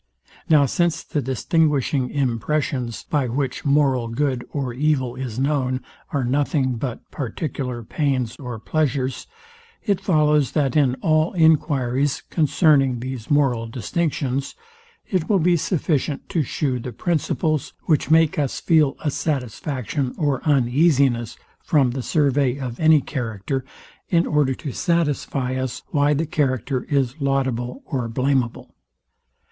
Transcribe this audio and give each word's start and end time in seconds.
Now 0.49 0.65
since 0.65 1.03
the 1.03 1.21
distinguishing 1.21 2.09
impressions, 2.09 3.03
by 3.03 3.27
which 3.27 3.65
moral 3.65 4.07
good 4.07 4.43
or 4.49 4.73
evil 4.73 5.13
is 5.15 5.37
known, 5.37 5.81
are 6.09 6.23
nothing 6.23 6.77
but 6.77 7.11
particular 7.11 7.83
pains 7.83 8.35
or 8.37 8.57
pleasures; 8.57 9.27
it 9.83 10.01
follows, 10.01 10.53
that 10.53 10.75
in 10.75 10.95
all 11.01 11.33
enquiries 11.33 12.23
concerning 12.31 12.99
these 12.99 13.29
moral 13.29 13.67
distinctions, 13.67 14.55
it 15.05 15.29
will 15.29 15.37
be 15.37 15.55
sufficient 15.55 16.29
to 16.29 16.41
shew 16.41 16.79
the 16.79 16.91
principles, 16.93 17.73
which 17.83 18.09
make 18.09 18.39
us 18.39 18.59
feel 18.59 18.95
a 19.01 19.11
satisfaction 19.11 20.15
or 20.17 20.41
uneasiness 20.45 21.37
from 21.61 21.91
the 21.91 22.01
survey 22.01 22.57
of 22.57 22.79
any 22.79 23.01
character, 23.01 23.63
in 24.09 24.25
order 24.25 24.55
to 24.55 24.71
satisfy 24.71 25.53
us 25.53 25.83
why 25.89 26.11
the 26.15 26.25
character 26.25 26.85
is 26.85 27.21
laudable 27.21 27.83
or 27.85 28.09
blameable. 28.09 28.73